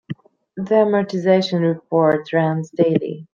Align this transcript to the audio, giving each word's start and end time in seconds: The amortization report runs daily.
The 0.57 0.73
amortization 0.81 1.61
report 1.61 2.33
runs 2.33 2.71
daily. 2.71 3.27